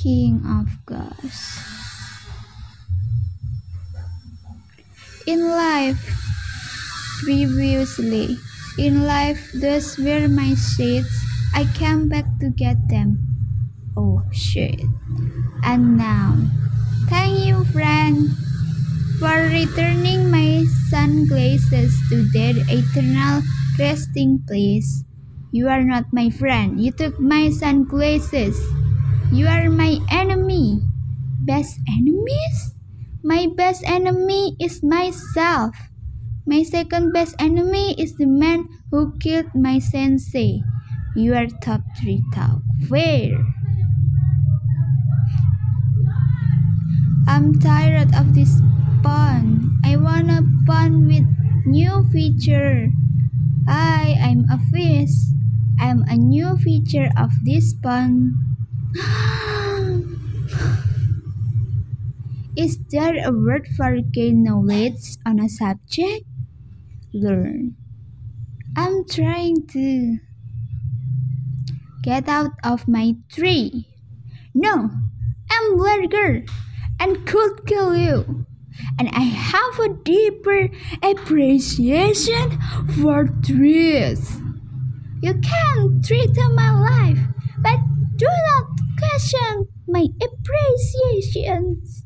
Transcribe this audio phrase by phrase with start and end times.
[0.00, 1.60] king of Gods.
[5.26, 6.00] In life,
[7.22, 8.38] previously,
[8.78, 11.12] in life, those were my sheets.
[11.54, 13.20] I came back to get them.
[13.96, 14.80] Oh shit.
[15.62, 16.36] And now,
[17.08, 18.30] thank you, friend,
[19.20, 23.42] for returning my sunglasses to their eternal
[23.78, 25.04] resting place.
[25.52, 26.80] You are not my friend.
[26.80, 28.56] You took my sunglasses.
[29.30, 30.82] You are my enemy.
[31.46, 32.74] Best enemies?
[33.22, 35.70] My best enemy is myself.
[36.42, 40.66] My second best enemy is the man who killed my sensei.
[41.14, 42.58] You are top three top.
[42.90, 43.38] Where?
[47.30, 48.58] I'm tired of this
[49.06, 49.78] pun.
[49.86, 51.30] I wanna pun with
[51.70, 52.90] new feature.
[53.70, 55.14] Hi, I'm a fish.
[55.78, 58.49] I'm a new feature of this pun.
[62.56, 66.26] Is there a word for gain knowledge on a subject?
[67.12, 67.76] Learn.
[68.76, 70.18] I'm trying to
[72.02, 73.86] get out of my tree.
[74.54, 74.90] No,
[75.50, 76.44] I'm larger
[76.98, 78.46] and could kill you.
[78.98, 80.68] And I have a deeper
[81.02, 82.58] appreciation
[83.00, 84.38] for trees.
[85.22, 87.18] You can't threaten my life,
[87.62, 87.78] but
[88.16, 88.66] do not
[89.00, 92.04] question my appreciations.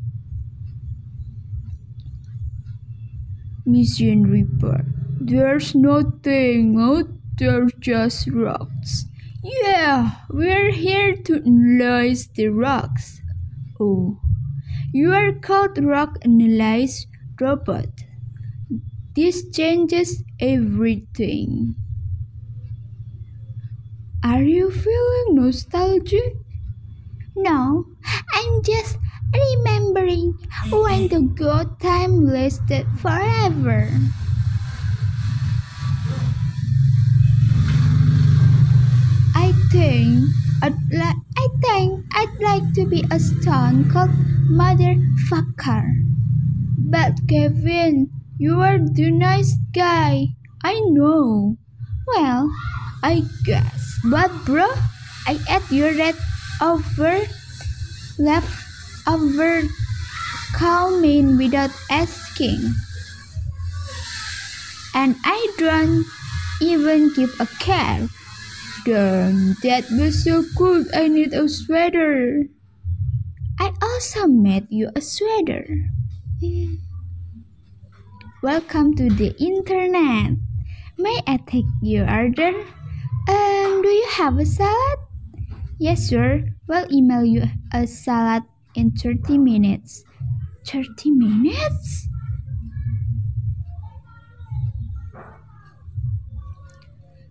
[3.67, 4.85] Mission report.
[5.21, 9.07] There's nothing out there, just rocks.
[9.43, 13.21] Yeah, we're here to analyze the rocks.
[13.81, 14.21] Oh,
[14.93, 17.07] you are called Rock Analyze
[17.41, 17.89] Robot.
[19.15, 21.75] This changes everything.
[24.25, 26.44] Are you feeling nostalgic?
[27.37, 27.85] No,
[28.35, 28.99] I'm just
[29.33, 30.39] remembering
[30.71, 33.89] when the good time lasted forever.
[39.35, 40.25] I think
[40.63, 44.11] I'd li- I think I'd like to be a stone called
[44.49, 45.85] Motherfucker.
[46.79, 50.37] But Kevin, you are the nice guy.
[50.63, 51.57] I know.
[52.07, 52.51] Well,
[53.03, 53.99] I guess.
[54.05, 54.69] But bro,
[55.27, 56.17] I ate your red
[56.61, 57.27] over
[58.19, 58.65] left
[59.07, 59.63] over
[61.01, 62.75] mean without asking.
[64.95, 66.07] And I don't
[66.63, 68.09] even give a care.
[68.85, 70.87] Damn, that was so good.
[70.95, 72.47] I need a sweater.
[73.61, 75.67] I also made you a sweater.
[78.43, 80.37] Welcome to the internet.
[80.97, 82.55] May I take your order?
[83.29, 85.04] Um, do you have a salad?
[85.79, 86.55] Yes, sir.
[86.67, 90.05] We'll email you a salad in 30 minutes.
[90.67, 92.09] 30 minutes?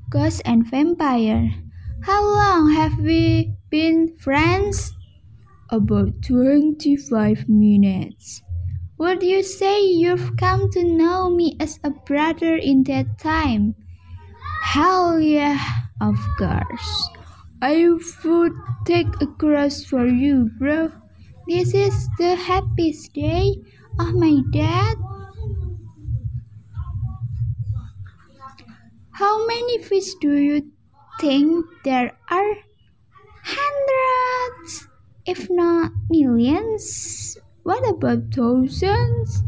[0.09, 1.52] Ghost and Vampire.
[2.04, 4.94] How long have we been friends?
[5.70, 8.42] About 25 minutes.
[8.98, 13.75] Would you say you've come to know me as a brother in that time?
[14.64, 15.60] Hell yeah,
[16.02, 17.10] of course.
[17.63, 17.88] I
[18.25, 18.51] would
[18.84, 20.91] take a cross for you, bro.
[21.47, 23.56] This is the happiest day
[23.97, 24.97] of my dad.
[29.12, 30.74] How many fish do you
[31.22, 32.56] think there are?
[33.47, 34.90] Hundreds,
[35.25, 37.38] if not millions.
[37.63, 39.41] What about thousands?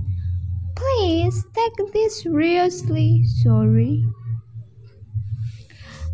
[0.74, 3.26] Please take this seriously.
[3.44, 4.08] Sorry.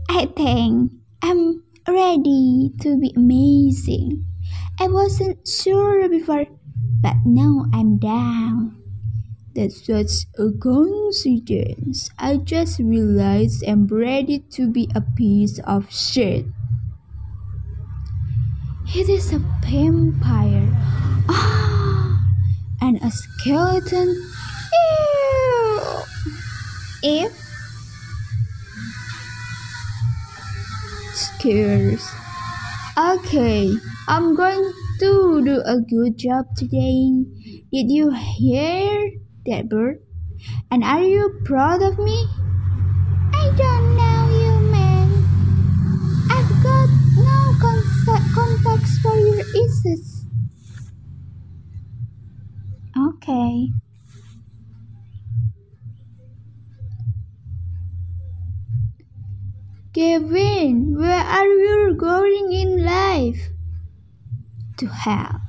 [0.10, 4.26] I think I'm ready to be amazing.
[4.80, 6.46] I wasn't sure before,
[7.02, 8.78] but now I'm down.
[9.54, 12.10] That's such a coincidence.
[12.18, 16.46] I just realized I'm ready to be a piece of shit.
[18.96, 20.68] It is a vampire.
[21.30, 22.20] Ah,
[22.82, 24.08] and a skeleton.
[24.74, 26.02] Ew.
[27.04, 27.41] If
[31.42, 32.08] scares.
[32.98, 33.74] Okay,
[34.08, 34.62] I'm going
[35.00, 37.26] to do a good job today.
[37.72, 39.12] Did you hear
[39.48, 39.98] that bird?
[40.70, 42.28] And are you proud of me?
[43.34, 45.10] I don't know you, man.
[46.30, 50.26] I've got no contact contacts for your issues.
[52.96, 53.70] Okay.
[59.94, 63.52] Kevin, where are you going in life?
[64.82, 65.42] to help.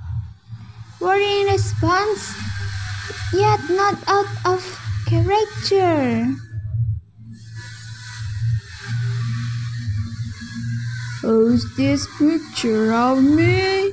[1.01, 2.37] in response,
[3.33, 4.61] yet not out of
[5.07, 6.35] character.
[11.23, 13.93] Who's this picture of me?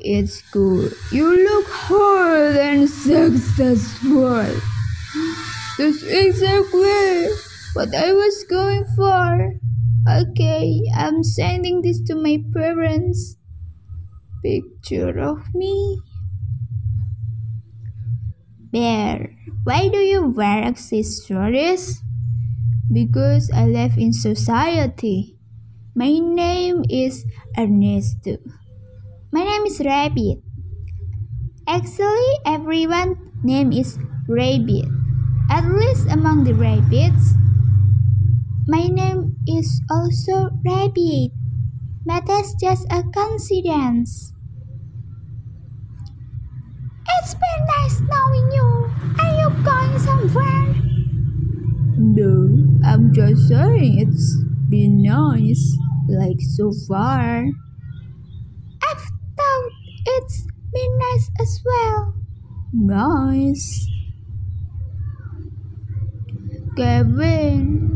[0.00, 0.92] It's good.
[1.10, 4.44] You look hard and successful.
[5.78, 7.43] That's exactly
[7.74, 9.58] what I was going for.
[10.06, 13.36] Okay, I'm sending this to my parents.
[14.42, 16.00] Picture of me.
[18.70, 19.34] Bear,
[19.64, 22.02] why do you wear accessories?
[22.92, 25.38] Because I live in society.
[25.94, 27.24] My name is
[27.58, 28.38] Ernesto.
[29.32, 30.38] My name is Rabbit.
[31.66, 33.98] Actually, everyone's name is
[34.28, 34.86] Rabbit.
[35.50, 37.34] At least among the rabbits.
[38.66, 41.32] My name is also Rabbit.
[42.06, 44.32] But that's just a coincidence.
[47.20, 48.90] It's been nice knowing you.
[49.18, 50.74] Are you going somewhere?
[51.96, 54.36] No, I'm just saying it's
[54.68, 55.76] been nice
[56.08, 57.44] like so far.
[58.82, 59.04] I've
[59.36, 59.70] thought
[60.06, 62.14] it's been nice as well.
[62.72, 63.93] Nice.
[66.76, 67.94] Kevin.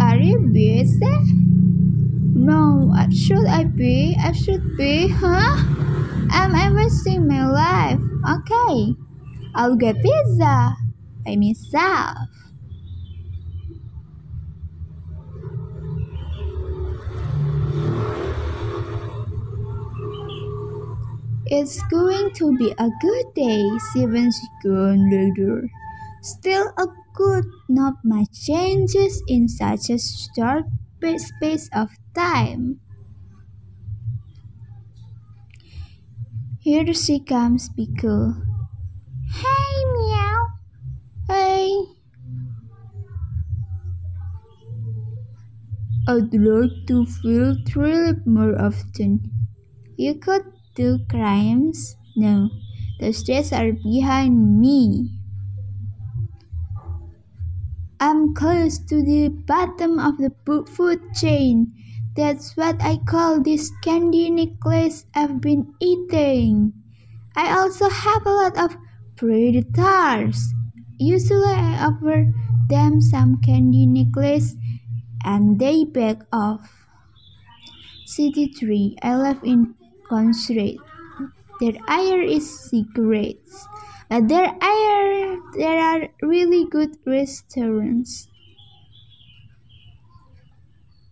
[0.00, 1.16] Are you busy?
[2.34, 4.16] No, should I be?
[4.20, 5.56] I should be, huh?
[6.30, 8.00] I'm investing my life.
[8.38, 8.94] Okay,
[9.54, 10.76] I'll get pizza
[11.24, 12.33] by myself.
[21.54, 23.62] It's going to be a good day,
[23.94, 25.70] seven seconds later.
[26.20, 30.66] Still a good, not much changes in such a short
[31.16, 32.80] space of time.
[36.58, 38.34] Here she comes, Pickle.
[39.30, 40.46] Hey, meow.
[41.28, 41.70] Hey.
[46.08, 49.30] I'd like to feel thrilled more often.
[49.96, 50.42] You could
[50.74, 51.96] do crimes?
[52.16, 52.50] No,
[53.00, 55.10] the stairs are behind me.
[58.00, 61.72] I'm close to the bottom of the food chain.
[62.16, 66.72] That's what I call this candy necklace I've been eating.
[67.34, 68.76] I also have a lot of
[69.16, 70.38] predators.
[70.98, 72.30] Usually I offer
[72.68, 74.54] them some candy necklace
[75.24, 76.86] and they back off.
[78.06, 78.96] City 3.
[79.02, 79.74] I live in
[80.14, 80.78] Concentrate.
[81.60, 83.66] Their air is cigarettes.
[84.08, 88.28] But there are there are really good restaurants.